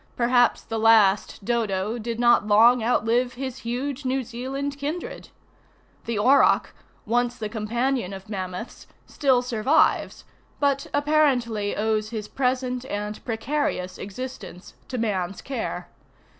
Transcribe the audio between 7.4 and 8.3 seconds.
companion of